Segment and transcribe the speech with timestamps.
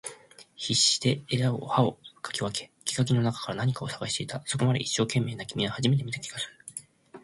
[0.55, 4.41] 必死で枝を葉を掻き分け、生垣の中から何かを探していた。
[4.47, 6.55] そこまで一生懸命な君は初めて見た気がする。